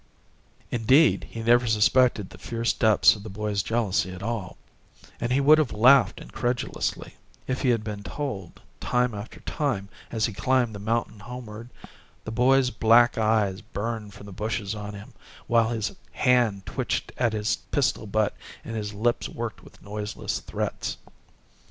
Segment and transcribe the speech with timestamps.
[0.71, 4.57] Indeed, he never suspected the fierce depths of the boy's jealousy at all,
[5.19, 9.89] and he would have laughed incredulously, if he had been told how, time after time
[10.09, 11.69] as he climbed the mountain homeward,
[12.23, 15.13] the boy's black eyes burned from the bushes on him,
[15.45, 20.97] while his hand twitched at his pistol butt and his lips worked with noiseless threats.